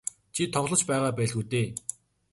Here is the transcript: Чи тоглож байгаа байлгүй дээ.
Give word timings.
Чи 0.35 0.43
тоглож 0.53 0.81
байгаа 0.89 1.11
байлгүй 1.17 1.43
дээ. 1.51 1.67